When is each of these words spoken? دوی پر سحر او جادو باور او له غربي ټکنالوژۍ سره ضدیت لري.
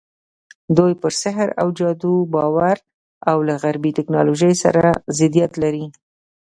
دوی 0.77 0.93
پر 1.01 1.11
سحر 1.23 1.49
او 1.61 1.67
جادو 1.79 2.13
باور 2.33 2.77
او 3.31 3.37
له 3.47 3.55
غربي 3.63 3.91
ټکنالوژۍ 3.97 4.53
سره 4.63 4.83
ضدیت 5.19 5.51
لري. 5.63 5.85